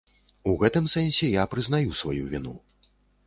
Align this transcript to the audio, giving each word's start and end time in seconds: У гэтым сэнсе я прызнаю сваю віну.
У 0.51 0.55
гэтым 0.63 0.87
сэнсе 0.93 1.29
я 1.29 1.43
прызнаю 1.53 1.93
сваю 2.01 2.23
віну. 2.35 2.57